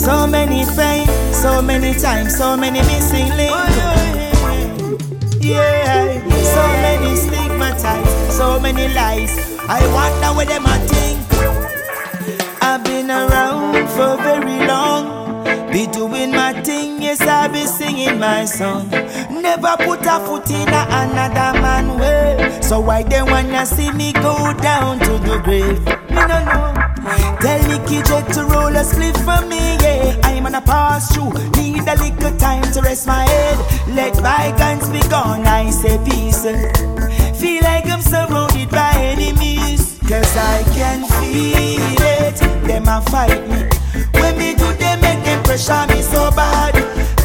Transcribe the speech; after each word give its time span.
So 0.00 0.26
many 0.26 0.64
pain, 0.76 1.06
so 1.32 1.60
many 1.60 1.92
times, 1.92 2.34
so 2.36 2.56
many 2.56 2.80
missing 2.80 3.28
links. 3.36 3.76
Yeah, 5.44 6.24
so 6.56 6.62
many 6.84 7.16
stigmatized, 7.16 8.32
so 8.32 8.58
many 8.58 8.88
lies. 8.94 9.32
I 9.68 9.80
wonder 9.92 10.30
where 10.36 10.46
them 10.46 10.64
a 10.64 10.76
think. 10.88 11.18
I've 12.62 12.82
been 12.82 13.10
around 13.10 13.88
for 13.90 14.16
very 14.22 14.66
long. 14.66 15.20
Be 15.70 15.86
doing 15.86 16.30
my 16.32 16.54
thing, 16.62 17.02
yes, 17.02 17.20
I 17.20 17.48
be 17.48 17.66
singing 17.66 18.18
my 18.18 18.46
song. 18.46 18.88
Never 19.30 19.76
put 19.84 20.06
a 20.06 20.18
foot 20.24 20.50
in 20.50 20.68
a 20.68 20.82
another 21.00 21.60
man 21.60 21.98
way. 21.98 22.58
So 22.62 22.80
why 22.80 23.02
they 23.02 23.22
wanna 23.22 23.66
see 23.66 23.92
me 23.92 24.12
go 24.14 24.54
down 24.62 24.98
to 25.00 25.12
the 25.28 25.40
grave? 25.44 25.78
Me 26.10 26.22
no 26.26 26.38
know. 26.48 26.74
Tell 27.40 27.60
me 27.68 27.76
KJ 27.88 28.32
to 28.34 28.44
roll 28.44 28.76
a 28.76 28.84
split 28.84 29.16
for 29.18 29.40
me, 29.46 29.59
a 30.60 30.66
pass 30.66 31.14
through, 31.14 31.32
need 31.56 31.86
a 31.86 31.94
little 31.96 32.36
time 32.38 32.62
to 32.72 32.80
rest 32.82 33.06
my 33.06 33.24
head. 33.24 33.58
Let 33.88 34.14
bygones 34.22 34.88
be 34.88 35.00
gone, 35.08 35.46
I 35.46 35.70
say 35.70 35.98
peace. 36.04 36.42
Feel 37.38 37.62
like 37.62 37.86
I'm 37.86 38.02
surrounded 38.02 38.70
by 38.70 38.92
enemies, 38.96 39.98
cause 40.08 40.36
I 40.36 40.62
can 40.74 41.04
feel 41.18 42.02
it. 42.18 42.36
Them 42.66 42.88
a 42.88 43.00
fight 43.10 43.42
me. 43.48 43.68
When 44.20 44.38
me 44.38 44.54
do 44.54 44.72
they 44.74 44.96
make 45.00 45.24
them 45.24 45.42
pressure 45.44 45.86
me 45.88 46.02
so 46.02 46.30
bad. 46.30 46.74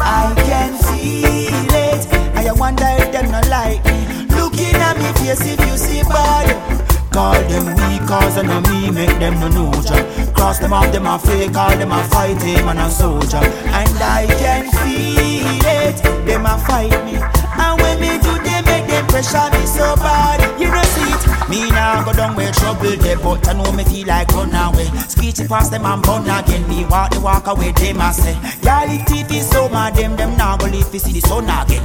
I 0.00 0.34
can 0.48 0.72
feel 0.86 1.74
it. 1.88 2.02
I 2.36 2.52
wonder 2.52 2.86
if 2.86 3.12
them 3.12 3.30
not 3.30 3.48
like 3.48 3.84
me. 3.84 4.26
Looking 4.36 4.76
at 4.76 4.96
me 4.98 5.12
face 5.20 5.44
if 5.44 5.60
you 5.60 5.76
see 5.76 6.02
bad. 6.02 6.85
Call 7.16 7.32
them 7.48 7.64
weak 7.64 8.06
cause 8.06 8.36
know 8.44 8.60
me 8.68 8.90
make 8.90 9.18
them 9.18 9.40
no 9.40 9.48
know 9.48 9.72
ya. 9.88 10.04
Cross 10.34 10.58
them 10.58 10.74
off 10.74 10.92
them 10.92 11.06
a 11.06 11.18
fake 11.18 11.54
call 11.54 11.74
them 11.74 11.90
a 11.90 12.04
fight 12.08 12.42
him 12.42 12.68
and 12.68 12.78
a 12.78 12.90
soldier. 12.90 13.38
And 13.72 13.88
I 14.04 14.26
can 14.36 14.68
feel 14.84 15.64
it 15.64 15.96
Them 16.26 16.44
a 16.44 16.58
fight 16.68 16.92
me. 17.06 17.16
And 17.16 17.80
when 17.80 18.00
me 18.00 18.20
do 18.20 18.36
they 18.44 18.60
make 18.68 18.86
them 18.86 19.06
pressure 19.06 19.48
me 19.48 19.64
so 19.64 19.96
bad. 19.96 20.44
You 20.60 20.68
know 20.68 20.82
see 20.92 21.08
it? 21.08 21.48
Me 21.48 21.70
now 21.70 22.04
go 22.04 22.12
down 22.12 22.36
where 22.36 22.52
trouble 22.52 22.94
they 22.94 23.14
But 23.14 23.48
I 23.48 23.54
know 23.54 23.72
me 23.72 23.84
feel 23.84 24.06
like 24.08 24.28
run 24.32 24.54
away. 24.54 24.84
Speech 25.08 25.40
past 25.48 25.70
them 25.70 25.86
and 25.86 26.02
burn 26.02 26.28
again 26.28 26.68
Me 26.68 26.84
walk 26.84 27.12
they 27.12 27.18
walk 27.18 27.46
away 27.46 27.72
them 27.72 28.00
a 28.00 28.12
say 28.12 28.34
Y'all 28.60 28.84
the 28.84 29.00
TV 29.08 29.40
so 29.40 29.70
mad 29.70 29.94
them 29.94 30.16
Them 30.16 30.36
now 30.36 30.58
go 30.58 30.66
live 30.66 30.84
see 30.84 31.12
the 31.12 31.20
sun 31.20 31.48
again 31.48 31.82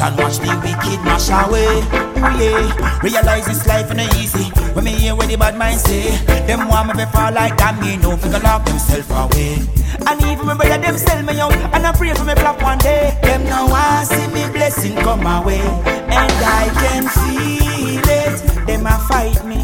and 0.00 0.16
watch 0.18 0.38
the 0.38 0.50
wicked 0.64 1.00
mash 1.04 1.28
away. 1.28 1.80
Ooh 2.16 2.36
yeah. 2.40 3.00
Realize 3.02 3.46
this 3.46 3.66
life 3.66 3.90
ain't 3.90 4.14
easy. 4.16 4.50
When 4.74 4.84
me 4.84 4.92
hear 4.92 5.14
what 5.14 5.28
the 5.28 5.36
bad 5.36 5.58
mind 5.58 5.80
say 5.80 6.16
Them 6.46 6.68
want 6.68 6.88
me 6.88 7.02
to 7.02 7.06
fall 7.10 7.32
like 7.32 7.56
that 7.58 7.80
Me 7.80 7.96
no 7.96 8.16
figure 8.16 8.38
lock 8.38 8.64
themself 8.64 9.10
away. 9.10 9.58
And 10.06 10.22
even 10.22 10.38
remember 10.38 10.64
that 10.64 10.80
them 10.80 10.96
sell 10.96 11.22
me 11.22 11.40
out 11.40 11.52
And 11.74 11.86
I 11.86 11.92
pray 11.92 12.14
for 12.14 12.24
me 12.24 12.34
flop 12.34 12.62
one 12.62 12.78
day 12.78 13.18
Them 13.22 13.44
now 13.44 13.68
want 13.68 14.06
see 14.06 14.26
me 14.28 14.46
blessing 14.52 14.94
come 14.96 15.24
my 15.24 15.44
way. 15.44 15.60
And 15.60 16.32
I 16.38 16.70
can 16.78 17.04
feel 17.10 18.06
it 18.06 18.66
Them 18.66 18.86
a 18.86 18.94
fight 19.10 19.44
me. 19.44 19.58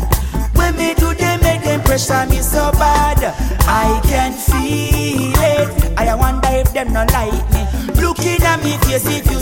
When 0.59 0.75
me 0.77 0.95
do 0.95 1.15
they 1.15 1.37
make 1.39 1.63
them 1.63 1.81
pressure 1.83 2.27
me 2.27 2.43
so 2.43 2.73
bad. 2.73 3.23
I 3.69 4.01
can 4.05 4.33
feel 4.33 5.33
it. 5.37 5.99
I 5.99 6.15
wonder 6.15 6.49
if 6.51 6.73
them 6.73 6.93
not 6.93 7.13
like 7.13 7.33
me. 7.55 7.63
Looking 8.01 8.43
at 8.43 8.63
me 8.65 8.77
face 8.85 9.07
if 9.07 9.31
you 9.31 9.41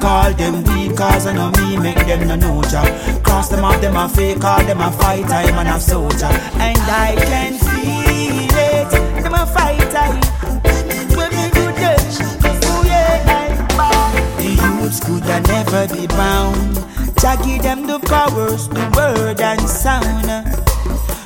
Call 0.00 0.32
them 0.32 0.64
weak 0.64 0.96
cause 0.96 1.26
I 1.26 1.34
know 1.34 1.50
me 1.50 1.76
make 1.76 2.06
them 2.06 2.26
no 2.26 2.34
know 2.34 2.62
ya 2.72 2.82
Cross 3.22 3.50
them 3.50 3.64
off 3.64 3.80
them 3.82 3.96
a 3.96 4.08
fake 4.08 4.40
call 4.40 4.64
them 4.64 4.80
a 4.80 4.90
fight 4.90 5.30
I'm 5.30 5.66
a 5.66 5.78
soldier. 5.78 6.32
And 6.56 6.78
I 6.78 7.14
can 7.16 7.52
feel 7.60 8.48
it 8.50 8.90
Them 9.22 9.34
a 9.34 9.44
I 9.44 10.18
When 11.16 11.30
me 11.36 11.50
do 11.52 11.66
this 11.76 12.18
Oh 12.64 12.82
yeah 12.86 13.22
I 13.28 14.40
The 14.40 15.04
could 15.04 15.24
a 15.28 15.40
never 15.42 15.94
be 15.94 16.06
bound. 16.06 16.76
Jah 17.20 17.36
give 17.44 17.62
them 17.62 17.86
the 17.86 17.98
powers, 18.00 18.68
the 18.68 18.80
word 18.96 19.40
and 19.40 19.68
sound. 19.68 20.24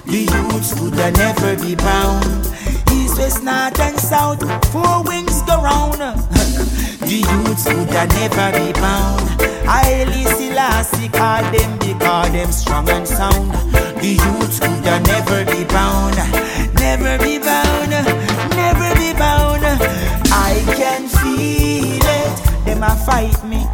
The 0.07 0.19
youths 0.19 0.75
could 0.75 0.95
a 0.95 1.13
never 1.13 1.57
be 1.63 1.77
bound. 1.77 2.47
East, 2.93 3.19
west, 3.19 3.43
north 3.45 3.79
and 3.79 3.99
south 3.99 4.43
Four 4.73 5.05
wings 5.05 5.43
go 5.43 5.63
round 5.63 6.01
The 7.05 7.17
youths 7.21 7.65
could 7.65 7.91
a 7.91 8.07
never 8.17 8.49
be 8.59 8.73
bound. 8.81 9.29
Haile 9.69 10.25
Selassie 10.37 11.11
call 11.11 11.43
them 11.53 11.79
because 11.79 12.33
them 12.33 12.51
strong 12.51 12.89
and 12.89 13.07
sound. 13.07 13.53
The 14.01 14.17
youths 14.17 14.59
could 14.59 14.87
a 14.87 15.01
never 15.01 15.45
be 15.45 15.65
bound. 15.65 16.17
Never 16.81 17.19
be 17.23 17.39
bound 17.39 17.91
Never 18.57 18.95
be 18.97 19.13
bound. 19.19 19.65
I 20.33 20.63
can 20.77 21.07
feel 21.09 22.01
it. 22.01 22.65
Them 22.65 22.83
a 22.83 22.97
fight 23.05 23.37
me. 23.45 23.67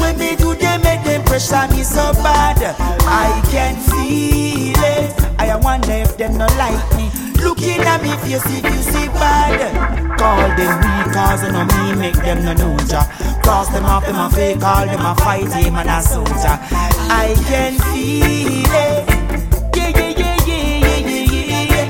When 0.00 0.18
me 0.18 0.36
do 0.36 0.54
they 0.54 0.78
make 0.78 1.04
them 1.04 1.22
pressure 1.24 1.68
me 1.68 1.82
so 1.82 2.12
bad. 2.24 2.74
I 2.80 3.42
can 3.50 3.76
feel 3.76 4.82
it. 4.96 5.14
I 5.38 5.54
wonder 5.56 5.92
if 5.92 6.16
them 6.16 6.38
not 6.38 6.56
like 6.56 6.96
me 6.96 7.29
Looking 7.42 7.80
at 7.80 8.02
me 8.02 8.10
face 8.22 8.44
if 8.46 8.64
you 8.64 8.82
see 8.92 9.08
bad. 9.08 10.18
Call 10.18 10.48
them 10.56 10.74
weak 10.80 11.14
cause 11.14 11.42
I 11.44 11.50
know 11.50 11.64
me 11.64 11.94
make 11.98 12.14
them 12.16 12.44
no 12.44 12.52
know 12.52 12.76
ya 12.86 13.02
Cross 13.42 13.68
them 13.70 13.84
off 13.86 14.04
them 14.06 14.16
a 14.16 14.28
fake 14.30 14.60
call 14.60 14.86
them 14.86 15.00
a 15.00 15.14
fight 15.16 15.50
him 15.52 15.74
and 15.76 15.88
a 15.88 16.02
soldier. 16.02 16.58
I 17.10 17.34
can 17.48 17.74
feel 17.88 18.74
it. 18.86 19.08
Yeah 19.76 19.88
yeah 19.88 20.12
yeah 20.20 20.36
yeah 20.46 20.98
yeah 21.08 21.24
yeah 21.50 21.64
yeah. 21.72 21.86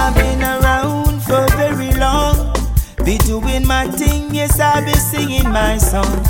I've 0.00 0.14
been 0.14 0.42
around 0.42 1.20
for 1.22 1.44
very 1.56 1.92
long. 1.94 2.54
Be 3.04 3.18
doing 3.18 3.66
my 3.66 3.86
thing 3.88 4.34
yes 4.34 4.60
I 4.60 4.80
be 4.84 4.94
singing 4.94 5.50
my 5.50 5.78
song. 5.78 6.22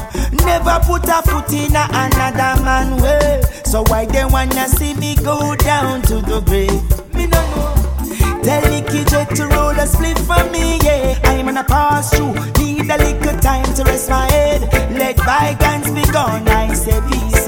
Never 0.44 0.80
put 0.86 1.04
a 1.08 1.20
foot 1.22 1.52
in 1.52 1.76
a 1.76 1.84
another 1.92 2.62
man 2.64 2.96
way 3.02 3.25
So 3.66 3.82
why 3.88 4.06
they 4.06 4.24
wanna 4.24 4.68
see 4.68 4.94
me 4.94 5.16
go 5.16 5.56
down 5.56 6.00
to 6.02 6.20
the 6.22 6.40
grave 6.46 7.14
Me 7.14 7.26
no 7.26 7.42
know 7.50 8.42
Tell 8.44 8.62
Nicky 8.70 9.02
J 9.04 9.24
to 9.34 9.48
roll 9.48 9.74
a 9.74 9.86
split 9.88 10.16
for 10.20 10.38
me, 10.52 10.78
yeah. 10.84 11.18
I'm 11.24 11.48
on 11.48 11.56
a 11.56 11.64
pass 11.64 12.14
through, 12.14 12.32
need 12.58 12.88
a 12.88 12.96
little 12.96 13.36
time 13.40 13.66
to 13.74 13.82
rest 13.82 14.08
my 14.08 14.30
head. 14.30 14.62
Let 14.92 15.16
bygones 15.16 15.90
be 15.90 16.04
gone, 16.12 16.46
I 16.46 16.72
say 16.74 17.00
peace. 17.10 17.46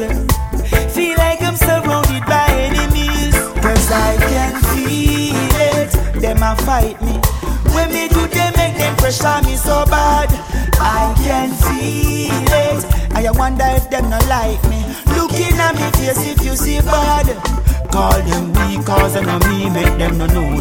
Feel 0.92 1.16
like 1.18 1.40
I'm 1.40 1.54
surrounded 1.54 2.24
by 2.26 2.46
enemies, 2.50 3.36
cause 3.62 3.88
I 3.92 4.16
can 4.18 4.60
feel 4.74 5.36
it. 5.70 6.20
Them 6.20 6.42
a 6.42 6.56
fight 6.66 7.00
me. 7.00 7.14
When 7.72 7.92
me 7.92 8.08
do 8.08 8.26
they 8.26 8.50
make 8.56 8.76
them 8.76 8.96
pressure 8.96 9.40
me 9.46 9.54
so 9.54 9.86
bad. 9.86 10.28
I 10.80 11.14
can 11.22 11.50
feel 11.62 12.34
it. 12.66 12.84
I 13.14 13.30
wonder 13.38 13.66
if 13.68 13.88
them 13.88 14.10
not 14.10 14.26
like 14.26 14.62
me. 14.68 14.77
Looking 15.38 15.60
at 15.60 15.74
me 15.76 15.88
face 15.94 16.26
if 16.26 16.44
you 16.44 16.56
see 16.56 16.80
bad. 16.80 17.30
Call 17.92 18.10
them 18.10 18.50
weak 18.58 18.84
cause 18.84 19.14
I 19.14 19.22
know 19.22 19.38
me 19.46 19.70
make 19.70 19.96
them 19.96 20.18
no 20.18 20.26
know 20.26 20.58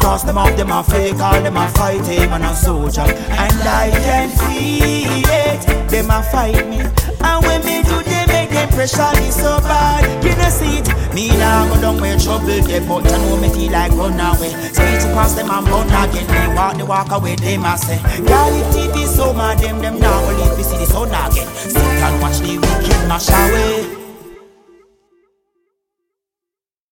Cross 0.00 0.24
them 0.24 0.38
off 0.38 0.56
them 0.56 0.72
a 0.72 0.82
fake 0.82 1.18
call 1.18 1.42
them 1.42 1.58
a 1.58 1.68
fight 1.76 2.06
him 2.06 2.32
and 2.32 2.44
a 2.44 2.54
soldier. 2.56 3.02
And 3.04 3.60
I 3.68 3.90
can 3.92 4.30
feel 4.32 5.28
it 5.28 5.90
Them 5.90 6.08
a 6.08 6.22
fight 6.22 6.66
me. 6.66 6.80
And 7.20 7.44
when 7.44 7.60
me 7.68 7.82
do 7.84 8.00
they 8.00 8.24
make 8.32 8.48
them 8.48 8.68
pressure 8.70 9.12
me 9.20 9.30
so 9.30 9.60
bad. 9.60 10.08
You 10.24 10.34
know 10.40 10.48
see 10.48 10.80
it 10.80 10.88
Me 11.12 11.28
now 11.36 11.68
go 11.68 11.78
down 11.82 12.00
where 12.00 12.18
trouble 12.18 12.46
get 12.64 12.88
But 12.88 13.04
I 13.04 13.18
know 13.28 13.36
me 13.36 13.50
feel 13.50 13.72
like 13.72 13.92
run 13.92 14.18
away. 14.18 14.56
Speech 14.72 15.04
across 15.04 15.34
them 15.34 15.50
and 15.50 15.66
burn 15.66 15.92
again 15.92 16.24
Me 16.32 16.56
walk 16.56 16.78
the 16.78 16.86
walk 16.86 17.12
away 17.12 17.36
them 17.36 17.66
I 17.66 17.76
say. 17.76 18.00
If 18.00 18.66
TV 18.72 19.04
so 19.04 19.34
mad 19.34 19.58
them 19.58 19.80
them 19.80 20.00
now 20.00 20.24
leave 20.32 20.56
me 20.56 20.64
see 20.64 20.78
the 20.78 20.86
sun 20.86 21.12
again. 21.12 21.46
Sit 21.52 21.76
and 21.76 22.22
watch 22.22 22.38
the 22.40 22.56
wicked 22.56 24.03